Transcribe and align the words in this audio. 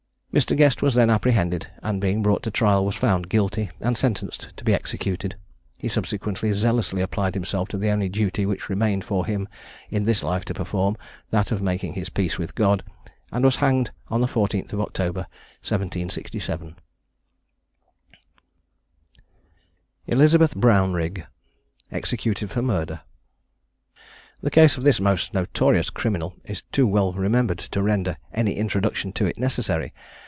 Mr. 0.33 0.55
Guest 0.55 0.81
was 0.81 0.95
then 0.95 1.09
apprehended, 1.09 1.67
and 1.83 1.99
being 1.99 2.23
brought 2.23 2.41
to 2.41 2.49
trial, 2.49 2.85
was 2.85 2.95
found 2.95 3.27
guilty, 3.27 3.69
and 3.81 3.97
sentenced 3.97 4.55
to 4.55 4.63
be 4.63 4.73
executed. 4.73 5.35
He 5.77 5.89
subsequently 5.89 6.53
zealously 6.53 7.01
applied 7.01 7.33
himself 7.33 7.67
to 7.67 7.77
the 7.77 7.89
only 7.89 8.07
duty 8.07 8.45
which 8.45 8.69
remained 8.69 9.03
for 9.03 9.25
him 9.25 9.49
in 9.89 10.05
this 10.05 10.23
life 10.23 10.45
to 10.45 10.53
perform 10.53 10.95
that 11.31 11.51
of 11.51 11.61
making 11.61 11.95
his 11.95 12.07
peace 12.07 12.37
with 12.37 12.55
God, 12.55 12.81
and 13.29 13.43
was 13.43 13.57
hanged 13.57 13.91
on 14.07 14.21
the 14.21 14.27
14th 14.27 14.71
of 14.71 14.79
October, 14.79 15.27
1767. 15.67 16.77
ELIZABETH 20.07 20.55
BROWNRIGG. 20.55 21.25
EXECUTED 21.91 22.49
FOR 22.49 22.61
MURDER. 22.61 23.01
The 24.39 24.49
case 24.49 24.77
of 24.77 24.83
this 24.85 25.01
most 25.01 25.33
notorious 25.33 25.89
criminal 25.89 26.35
is 26.45 26.63
too 26.71 26.87
well 26.87 27.11
remembered 27.11 27.59
to 27.59 27.83
render 27.83 28.15
any 28.33 28.55
introduction 28.55 29.11
to 29.11 29.25
it 29.25 29.37
necessary. 29.37 29.93